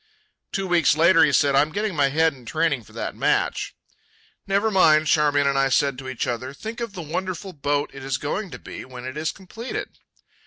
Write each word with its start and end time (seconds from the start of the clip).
Two 0.51 0.65
weeks 0.65 0.97
later 0.97 1.23
he 1.23 1.31
said, 1.31 1.55
"I'm 1.55 1.71
getting 1.71 1.95
my 1.95 2.09
head 2.09 2.33
in 2.33 2.43
training 2.43 2.81
for 2.83 2.91
that 2.93 3.13
match." 3.15 3.75
"Never 4.47 4.71
mind," 4.71 5.05
Charmian 5.05 5.45
and 5.45 5.59
I 5.59 5.69
said 5.69 5.95
to 5.99 6.09
each 6.09 6.25
other; 6.25 6.55
"think 6.55 6.79
of 6.81 6.93
the 6.93 7.03
wonderful 7.03 7.53
boat 7.53 7.91
it 7.93 8.03
is 8.03 8.17
going 8.17 8.49
to 8.49 8.57
be 8.57 8.83
when 8.83 9.05
it 9.05 9.15
is 9.15 9.31
completed." 9.31 9.99